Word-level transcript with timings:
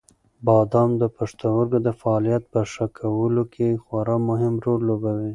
بادام 0.45 0.89
د 1.01 1.03
پښتورګو 1.17 1.77
د 1.87 1.89
فعالیت 1.99 2.43
په 2.53 2.59
ښه 2.71 2.85
کولو 2.97 3.43
کې 3.53 3.69
خورا 3.85 4.17
مهم 4.29 4.53
رول 4.65 4.81
لوبوي. 4.89 5.29